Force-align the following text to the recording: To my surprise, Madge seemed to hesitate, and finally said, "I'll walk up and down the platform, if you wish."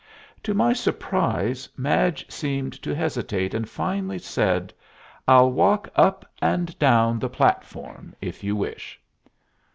To 0.41 0.55
my 0.55 0.73
surprise, 0.73 1.69
Madge 1.77 2.25
seemed 2.27 2.73
to 2.81 2.95
hesitate, 2.95 3.53
and 3.53 3.69
finally 3.69 4.17
said, 4.17 4.73
"I'll 5.27 5.51
walk 5.51 5.89
up 5.95 6.25
and 6.41 6.75
down 6.79 7.19
the 7.19 7.29
platform, 7.29 8.15
if 8.19 8.43
you 8.43 8.55
wish." 8.55 8.99